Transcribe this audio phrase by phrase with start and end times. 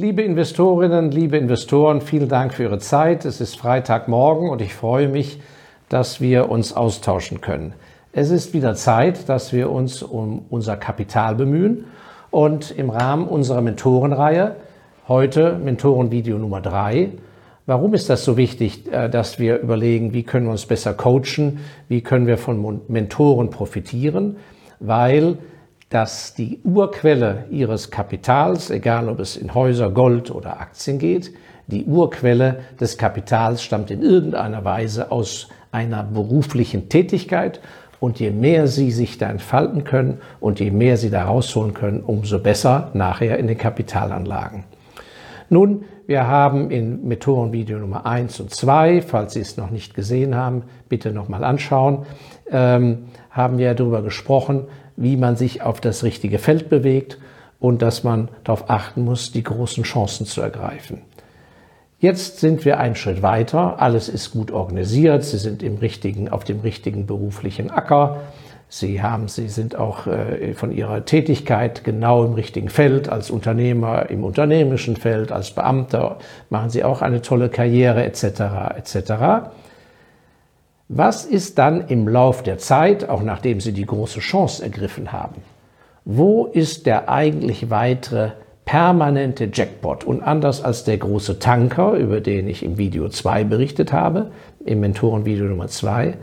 [0.00, 3.26] Liebe Investorinnen, liebe Investoren, vielen Dank für Ihre Zeit.
[3.26, 5.42] Es ist Freitagmorgen und ich freue mich,
[5.90, 7.74] dass wir uns austauschen können.
[8.14, 11.84] Es ist wieder Zeit, dass wir uns um unser Kapital bemühen
[12.30, 14.56] und im Rahmen unserer Mentorenreihe,
[15.06, 17.10] heute Mentorenvideo Nummer drei.
[17.66, 21.60] Warum ist das so wichtig, äh, dass wir überlegen, wie können wir uns besser coachen,
[21.88, 24.36] wie können wir von Mentoren profitieren?
[24.78, 25.36] Weil
[25.90, 31.32] das die Urquelle ihres Kapitals, egal ob es in Häuser, Gold oder Aktien geht,
[31.66, 37.60] die Urquelle des Kapitals stammt in irgendeiner Weise aus einer beruflichen Tätigkeit
[37.98, 42.00] und je mehr sie sich da entfalten können und je mehr sie da rausholen können,
[42.00, 44.64] umso besser nachher in den Kapitalanlagen.
[45.48, 50.34] Nun, wir haben in Methodenvideo Nummer 1 und 2, falls Sie es noch nicht gesehen
[50.34, 52.06] haben, bitte nochmal anschauen,
[52.50, 54.66] ähm, haben wir darüber gesprochen,
[55.00, 57.18] wie man sich auf das richtige Feld bewegt
[57.58, 61.02] und dass man darauf achten muss, die großen Chancen zu ergreifen.
[61.98, 63.80] Jetzt sind wir einen Schritt weiter.
[63.80, 65.24] Alles ist gut organisiert.
[65.24, 68.20] Sie sind im richtigen, auf dem richtigen beruflichen Acker.
[68.70, 73.08] Sie haben, Sie sind auch äh, von Ihrer Tätigkeit genau im richtigen Feld.
[73.08, 76.18] Als Unternehmer im unternehmischen Feld, als Beamter
[76.50, 78.22] machen Sie auch eine tolle Karriere etc.
[78.76, 79.50] etc.
[80.92, 85.42] Was ist dann im Lauf der Zeit, auch nachdem Sie die große Chance ergriffen haben?
[86.04, 88.32] Wo ist der eigentlich weitere
[88.70, 90.04] permanente Jackpot.
[90.04, 94.30] Und anders als der große Tanker, über den ich im Video 2 berichtet habe,
[94.64, 96.14] im Mentorenvideo Nummer 2,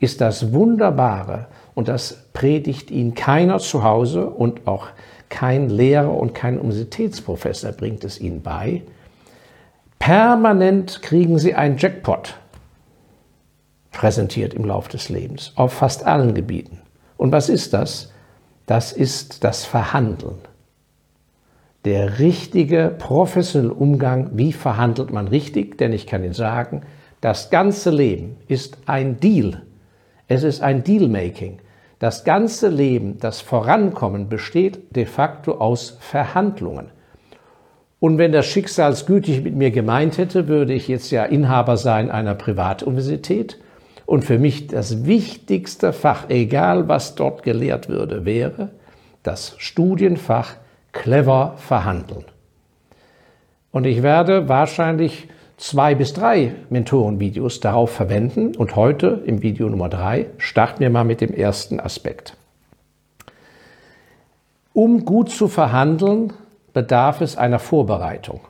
[0.00, 4.86] ist das Wunderbare, und das predigt Ihnen keiner zu Hause und auch
[5.28, 8.80] kein Lehrer und kein Universitätsprofessor bringt es Ihnen bei.
[9.98, 12.36] Permanent kriegen Sie einen Jackpot
[14.02, 16.80] präsentiert im Lauf des Lebens, auf fast allen Gebieten.
[17.16, 18.12] Und was ist das?
[18.66, 20.38] Das ist das Verhandeln
[21.84, 26.82] der richtige professionelle Umgang, wie verhandelt man richtig, denn ich kann Ihnen sagen,
[27.20, 29.62] das ganze Leben ist ein Deal.
[30.28, 31.58] Es ist ein Dealmaking.
[31.98, 36.90] Das ganze Leben, das Vorankommen besteht de facto aus Verhandlungen.
[38.00, 42.10] Und wenn das Schicksal gütig mit mir gemeint hätte, würde ich jetzt ja Inhaber sein
[42.10, 43.58] einer Privatuniversität.
[44.12, 48.68] Und für mich das wichtigste Fach, egal was dort gelehrt würde, wäre
[49.22, 50.56] das Studienfach
[50.92, 52.26] clever verhandeln.
[53.70, 58.54] Und ich werde wahrscheinlich zwei bis drei Mentorenvideos darauf verwenden.
[58.54, 62.36] Und heute im Video Nummer drei starten wir mal mit dem ersten Aspekt.
[64.74, 66.34] Um gut zu verhandeln,
[66.74, 68.42] bedarf es einer Vorbereitung.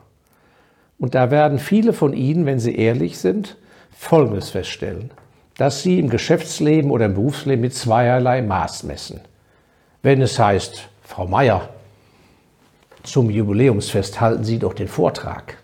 [0.99, 3.55] Und da werden viele von Ihnen, wenn sie ehrlich sind,
[3.91, 5.11] Folgendes feststellen,
[5.57, 9.21] dass sie im Geschäftsleben oder im Berufsleben mit zweierlei Maß messen.
[10.01, 11.69] Wenn es heißt, Frau Meier,
[13.03, 15.57] zum Jubiläumsfest halten Sie doch den Vortrag.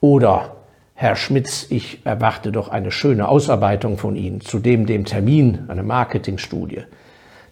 [0.00, 0.56] Oder
[0.94, 5.82] Herr Schmitz, ich erwarte doch eine schöne Ausarbeitung von Ihnen zu dem, dem Termin, eine
[5.82, 6.82] Marketingstudie.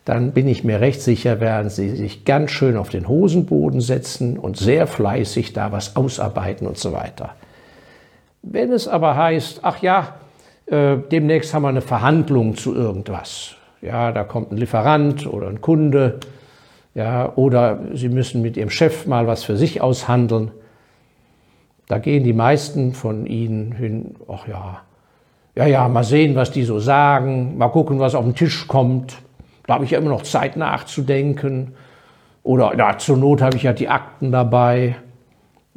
[0.04, 4.38] Dann bin ich mir recht sicher, werden Sie sich ganz schön auf den Hosenboden setzen
[4.38, 7.34] und sehr fleißig da was ausarbeiten und so weiter.
[8.42, 10.14] Wenn es aber heißt, ach ja,
[10.66, 13.54] äh, demnächst haben wir eine Verhandlung zu irgendwas.
[13.80, 16.20] Ja, da kommt ein Lieferant oder ein Kunde
[16.94, 20.52] ja, oder Sie müssen mit Ihrem Chef mal was für sich aushandeln.
[21.88, 24.80] Da gehen die meisten von Ihnen hin, ach ja,
[25.56, 29.16] ja, ja, mal sehen, was die so sagen, mal gucken, was auf den Tisch kommt.
[29.66, 31.74] Da habe ich ja immer noch Zeit nachzudenken.
[32.42, 34.96] Oder ja, zur Not habe ich ja die Akten dabei.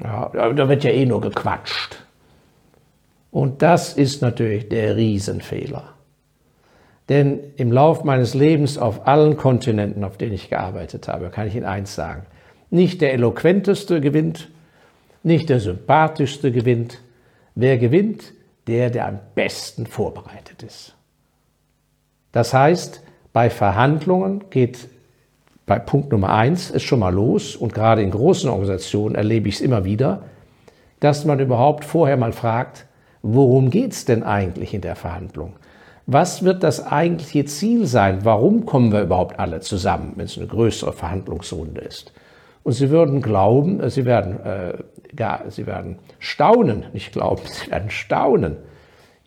[0.02, 2.04] Ja, da wird ja eh nur gequatscht.
[3.32, 5.94] Und das ist natürlich der Riesenfehler.
[7.10, 11.56] Denn im Lauf meines Lebens auf allen Kontinenten, auf denen ich gearbeitet habe, kann ich
[11.56, 12.26] Ihnen eins sagen.
[12.70, 14.50] Nicht der eloquenteste gewinnt,
[15.24, 17.00] nicht der sympathischste gewinnt.
[17.56, 18.34] Wer gewinnt?
[18.68, 20.94] Der, der am besten vorbereitet ist.
[22.34, 23.02] Das heißt,
[23.32, 24.90] bei Verhandlungen geht
[25.66, 29.56] bei Punkt Nummer eins es schon mal los und gerade in großen Organisationen erlebe ich
[29.56, 30.24] es immer wieder,
[31.00, 32.87] dass man überhaupt vorher mal fragt,
[33.22, 35.54] worum geht es denn eigentlich in der Verhandlung?
[36.08, 38.24] was wird das eigentliche Ziel sein?
[38.24, 42.14] Warum kommen wir überhaupt alle zusammen, wenn es eine größere Verhandlungsrunde ist?
[42.64, 44.78] Und Sie würden glauben, äh, Sie werden, äh,
[45.18, 48.56] ja, Sie werden staunen, nicht glauben, Sie werden staunen,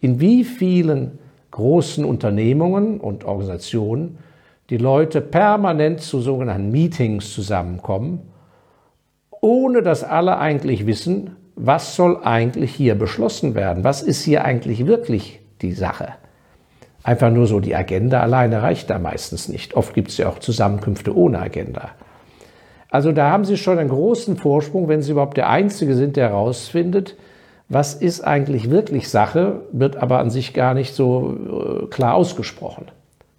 [0.01, 1.19] in wie vielen
[1.51, 4.19] großen Unternehmungen und Organisationen
[4.71, 8.21] die Leute permanent zu sogenannten Meetings zusammenkommen,
[9.43, 13.85] ohne dass alle eigentlich wissen, was soll eigentlich hier beschlossen werden?
[13.85, 16.15] Was ist hier eigentlich wirklich die Sache?
[17.03, 19.75] Einfach nur so die Agenda alleine reicht da meistens nicht.
[19.75, 21.91] Oft gibt es ja auch Zusammenkünfte ohne Agenda.
[22.91, 26.31] Also da haben Sie schon einen großen Vorsprung, wenn Sie überhaupt der Einzige sind, der
[26.31, 27.17] herausfindet,
[27.69, 32.89] was ist eigentlich wirklich Sache, wird aber an sich gar nicht so äh, klar ausgesprochen.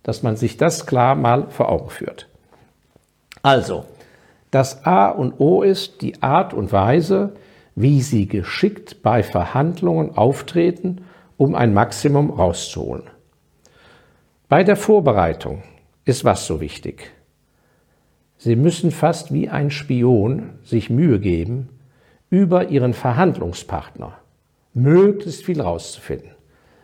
[0.03, 2.27] Dass man sich das klar mal vor Augen führt.
[3.44, 3.85] Also,
[4.51, 7.33] das A und O ist die Art und Weise,
[7.81, 11.01] wie Sie geschickt bei Verhandlungen auftreten,
[11.37, 13.03] um ein Maximum rauszuholen.
[14.47, 15.63] Bei der Vorbereitung
[16.05, 17.11] ist was so wichtig.
[18.37, 21.69] Sie müssen fast wie ein Spion sich Mühe geben,
[22.29, 24.17] über Ihren Verhandlungspartner
[24.73, 26.31] möglichst viel rauszufinden.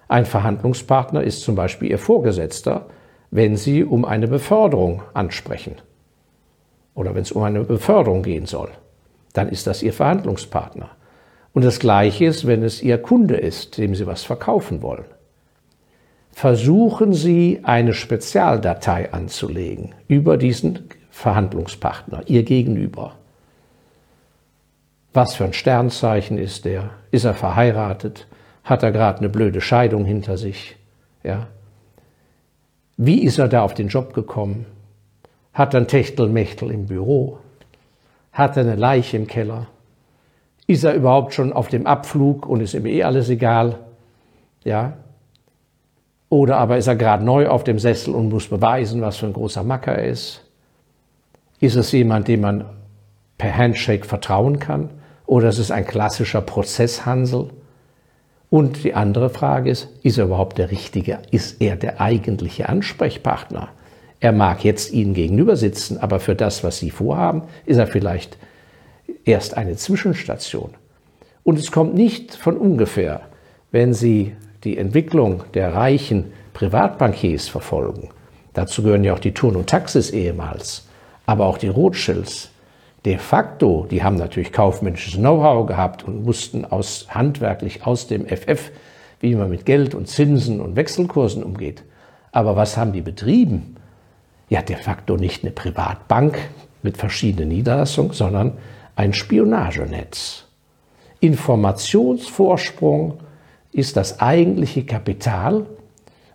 [0.07, 2.87] Ein Verhandlungspartner ist zum Beispiel Ihr Vorgesetzter,
[3.31, 5.75] wenn Sie um eine Beförderung ansprechen
[6.95, 8.71] oder wenn es um eine Beförderung gehen soll.
[9.37, 10.89] Dann ist das Ihr Verhandlungspartner.
[11.53, 15.05] Und das Gleiche ist, wenn es Ihr Kunde ist, dem Sie was verkaufen wollen.
[16.31, 23.13] Versuchen Sie, eine Spezialdatei anzulegen über diesen Verhandlungspartner, Ihr Gegenüber.
[25.13, 26.89] Was für ein Sternzeichen ist der?
[27.11, 28.25] Ist er verheiratet?
[28.63, 30.77] Hat er gerade eine blöde Scheidung hinter sich?
[31.23, 31.45] Ja?
[32.97, 34.65] Wie ist er da auf den Job gekommen?
[35.53, 37.37] Hat er ein Techtelmechtel im Büro?
[38.37, 39.65] Hat er eine Leiche im Keller?
[40.67, 43.79] Ist er überhaupt schon auf dem Abflug und ist ihm eh alles egal?
[44.63, 44.93] Ja?
[46.29, 49.33] Oder aber ist er gerade neu auf dem Sessel und muss beweisen, was für ein
[49.33, 50.43] großer Macker er ist?
[51.59, 52.65] Ist es jemand, dem man
[53.39, 54.91] per Handshake vertrauen kann?
[55.25, 57.49] Oder ist es ein klassischer Prozesshansel?
[58.51, 61.17] Und die andere Frage ist, ist er überhaupt der Richtige?
[61.31, 63.69] Ist er der eigentliche Ansprechpartner?
[64.19, 68.37] Er mag jetzt Ihnen gegenüber sitzen, aber für das, was Sie vorhaben, ist er vielleicht
[69.25, 70.71] erst eine Zwischenstation.
[71.43, 73.21] Und es kommt nicht von ungefähr,
[73.71, 74.33] wenn Sie
[74.63, 78.09] die Entwicklung der reichen Privatbankiers verfolgen.
[78.53, 80.87] Dazu gehören ja auch die Turn und Taxis ehemals,
[81.25, 82.49] aber auch die Rothschilds,
[83.05, 88.71] de facto, die haben natürlich kaufmännisches Know-how gehabt und mussten aus, handwerklich aus dem FF,
[89.19, 91.83] wie man mit Geld und Zinsen und Wechselkursen umgeht.
[92.31, 93.76] Aber was haben die betrieben?
[94.49, 96.37] Ja, de facto nicht eine Privatbank
[96.81, 98.53] mit verschiedenen Niederlassungen, sondern
[98.95, 100.45] ein Spionagenetz.
[101.19, 103.19] Informationsvorsprung
[103.71, 105.65] ist das eigentliche Kapital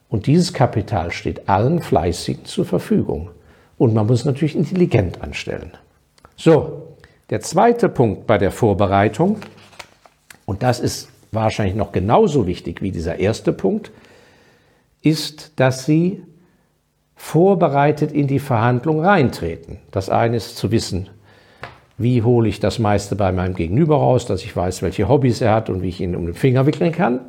[0.09, 3.31] und dieses Kapital steht allen Fleißigen zur Verfügung.
[3.79, 5.73] Und man muss natürlich intelligent anstellen.
[6.37, 6.97] So,
[7.31, 9.39] der zweite Punkt bei der Vorbereitung,
[10.45, 13.91] und das ist wahrscheinlich noch genauso wichtig wie dieser erste Punkt,
[15.01, 16.23] ist, dass Sie
[17.23, 19.79] vorbereitet in die Verhandlung reintreten.
[19.93, 21.09] Das eine ist zu wissen,
[21.97, 25.55] wie hole ich das meiste bei meinem Gegenüber raus, dass ich weiß, welche Hobbys er
[25.55, 27.21] hat und wie ich ihn um den Finger wickeln kann.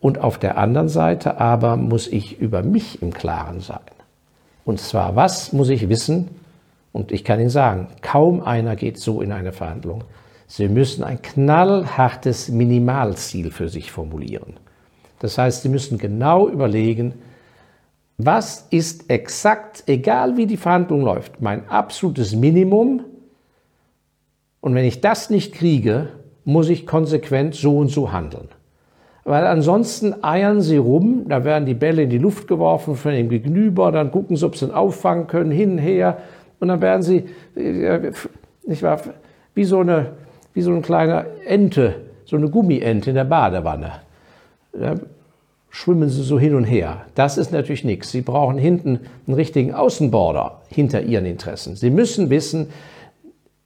[0.00, 3.78] Und auf der anderen Seite aber muss ich über mich im Klaren sein.
[4.64, 6.30] Und zwar, was muss ich wissen,
[6.92, 10.02] und ich kann Ihnen sagen, kaum einer geht so in eine Verhandlung.
[10.46, 14.54] Sie müssen ein knallhartes Minimalziel für sich formulieren.
[15.18, 17.12] Das heißt, Sie müssen genau überlegen,
[18.18, 23.04] was ist exakt, egal wie die Verhandlung läuft, mein absolutes Minimum.
[24.60, 26.08] Und wenn ich das nicht kriege,
[26.44, 28.48] muss ich konsequent so und so handeln.
[29.24, 33.28] Weil ansonsten eiern sie rum, da werden die Bälle in die Luft geworfen von dem
[33.28, 36.18] Gegenüber, dann gucken sie, ob sie ihn auffangen können, hin und her.
[36.60, 37.24] Und dann werden sie,
[37.56, 38.12] äh,
[38.64, 39.00] nicht wahr,
[39.54, 40.12] wie so eine,
[40.54, 43.92] wie so eine kleine Ente, so eine Gummiente in der Badewanne.
[45.76, 47.04] Schwimmen sie so hin und her.
[47.14, 48.10] Das ist natürlich nichts.
[48.10, 51.76] Sie brauchen hinten einen richtigen Außenborder hinter ihren Interessen.
[51.76, 52.70] Sie müssen wissen,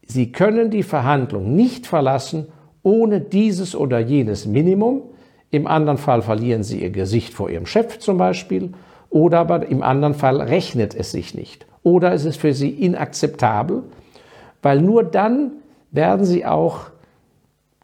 [0.05, 2.49] sie können die Verhandlung nicht verlassen
[2.83, 5.03] ohne dieses oder jenes Minimum.
[5.53, 8.73] Im anderen Fall verlieren sie ihr Gesicht vor ihrem Chef zum Beispiel.
[9.09, 13.85] Oder aber im anderen Fall rechnet es sich nicht oder ist es für sie inakzeptabel,
[14.63, 15.53] weil nur dann
[15.93, 16.91] werden sie auch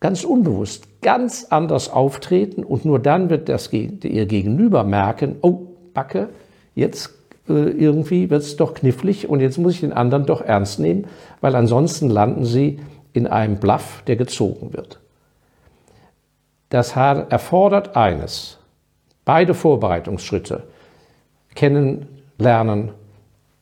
[0.06, 6.28] ganz unbewusst ganz anders auftreten und nur dann wird das, ihr Gegenüber merken, oh, Backe,
[6.76, 7.10] jetzt
[7.48, 11.08] äh, irgendwie wird es doch knifflig und jetzt muss ich den anderen doch ernst nehmen,
[11.40, 12.78] weil ansonsten landen sie
[13.14, 15.00] in einem Bluff, der gezogen wird.
[16.68, 18.58] Das erfordert eines,
[19.24, 20.62] beide Vorbereitungsschritte,
[21.56, 22.06] kennen,
[22.38, 22.92] lernen,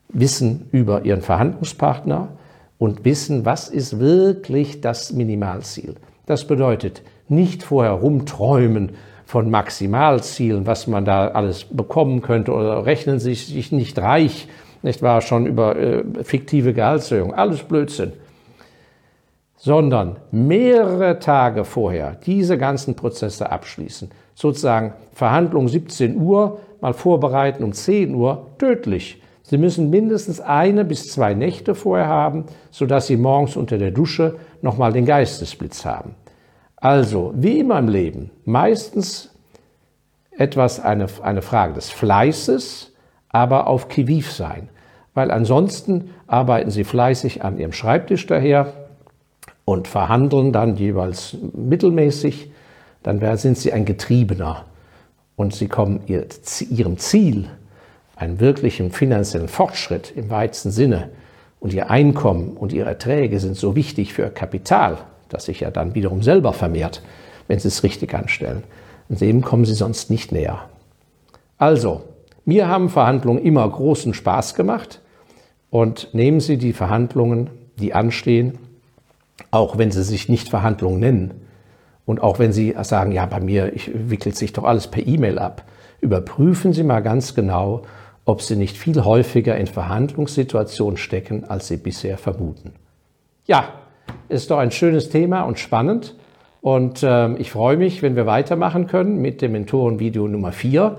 [0.09, 2.29] Wissen über ihren Verhandlungspartner
[2.77, 5.95] und wissen, was ist wirklich das Minimalziel.
[6.25, 8.91] Das bedeutet nicht vorher rumträumen
[9.25, 14.47] von Maximalzielen, was man da alles bekommen könnte oder rechnen Sie sich nicht reich,
[14.81, 18.13] nicht wahr, schon über äh, fiktive Gehaltserhöhung, alles Blödsinn.
[19.57, 24.11] Sondern mehrere Tage vorher diese ganzen Prozesse abschließen.
[24.35, 29.21] Sozusagen Verhandlung 17 Uhr, mal vorbereiten um 10 Uhr, tödlich.
[29.47, 34.37] Sie müssen mindestens eine bis zwei Nächte vorher haben, sodass Sie morgens unter der Dusche
[34.63, 36.15] nochmal den Geistesblitz haben.
[36.77, 39.29] Also, wie immer im Leben, meistens
[40.31, 42.91] etwas eine, eine Frage des Fleißes,
[43.29, 44.69] aber auf Kiviv sein.
[45.13, 48.73] Weil ansonsten arbeiten Sie fleißig an Ihrem Schreibtisch daher
[49.63, 52.49] und verhandeln dann jeweils mittelmäßig,
[53.03, 54.65] dann sind Sie ein Getriebener
[55.35, 57.47] und Sie kommen Ihrem Ziel,
[58.15, 61.09] einen wirklichen finanziellen Fortschritt im weitesten Sinne
[61.59, 65.71] und Ihr Einkommen und Ihre Erträge sind so wichtig für Ihr Kapital, das sich ja
[65.71, 67.01] dann wiederum selber vermehrt,
[67.47, 68.63] wenn Sie es richtig anstellen.
[69.09, 70.69] Und dem kommen Sie sonst nicht näher.
[71.57, 72.03] Also,
[72.45, 75.01] mir haben Verhandlungen immer großen Spaß gemacht
[75.69, 78.57] und nehmen Sie die Verhandlungen, die anstehen,
[79.51, 81.33] auch wenn sie sich nicht Verhandlungen nennen
[82.05, 85.63] und auch wenn Sie sagen, ja, bei mir wickelt sich doch alles per E-Mail ab,
[86.01, 87.83] überprüfen Sie mal ganz genau,
[88.25, 92.73] ob Sie nicht viel häufiger in Verhandlungssituationen stecken, als Sie bisher vermuten.
[93.45, 93.69] Ja,
[94.27, 96.15] ist doch ein schönes Thema und spannend.
[96.61, 100.97] Und äh, ich freue mich, wenn wir weitermachen können mit dem Mentorenvideo Nummer 4.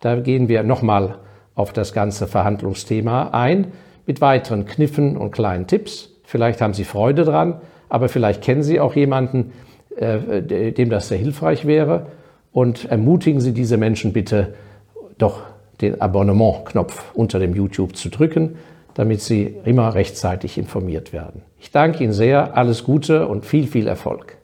[0.00, 1.18] Da gehen wir nochmal
[1.54, 3.68] auf das ganze Verhandlungsthema ein
[4.06, 6.10] mit weiteren Kniffen und kleinen Tipps.
[6.24, 9.52] Vielleicht haben Sie Freude dran, aber vielleicht kennen Sie auch jemanden,
[9.96, 12.06] äh, dem das sehr hilfreich wäre.
[12.52, 14.54] Und ermutigen Sie diese Menschen bitte,
[15.16, 15.42] doch
[15.84, 18.56] den Abonnement-Knopf unter dem YouTube zu drücken,
[18.94, 21.42] damit Sie immer rechtzeitig informiert werden.
[21.58, 24.38] Ich danke Ihnen sehr, alles Gute und viel, viel Erfolg.